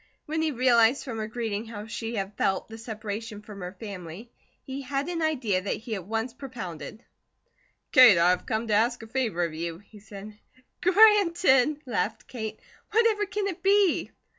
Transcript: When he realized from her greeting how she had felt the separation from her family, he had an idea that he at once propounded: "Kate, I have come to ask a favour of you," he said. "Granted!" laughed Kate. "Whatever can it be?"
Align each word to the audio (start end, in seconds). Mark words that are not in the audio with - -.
When 0.25 0.41
he 0.41 0.49
realized 0.49 1.03
from 1.03 1.19
her 1.19 1.27
greeting 1.27 1.65
how 1.67 1.85
she 1.85 2.15
had 2.15 2.35
felt 2.35 2.67
the 2.67 2.79
separation 2.79 3.43
from 3.43 3.59
her 3.61 3.77
family, 3.79 4.31
he 4.63 4.81
had 4.81 5.07
an 5.07 5.21
idea 5.21 5.61
that 5.61 5.75
he 5.75 5.93
at 5.93 6.07
once 6.07 6.33
propounded: 6.33 7.03
"Kate, 7.91 8.17
I 8.17 8.31
have 8.31 8.47
come 8.47 8.67
to 8.69 8.73
ask 8.73 9.03
a 9.03 9.07
favour 9.07 9.43
of 9.45 9.53
you," 9.53 9.77
he 9.77 9.99
said. 9.99 10.39
"Granted!" 10.81 11.81
laughed 11.85 12.25
Kate. 12.27 12.59
"Whatever 12.91 13.27
can 13.27 13.45
it 13.45 13.61
be?" 13.61 14.09